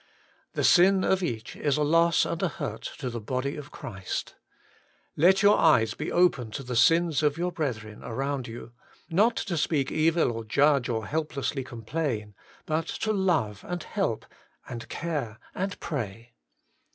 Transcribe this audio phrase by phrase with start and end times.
[0.53, 4.33] The sin of each is a loss and a hurt to the body of Christ.
[5.15, 8.71] Let your eyes be open to the sins of your brethren around you;
[9.11, 12.35] not to speak evil or judge or helfH Working for God 149 lessly complain,
[12.65, 14.25] but to love and help
[14.67, 16.31] and care and pray.